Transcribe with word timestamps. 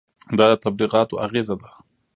دا 0.37 0.45
د 0.51 0.53
تبلیغاتو 0.65 1.15
اغېزه 1.25 1.55
ده. 1.61 1.69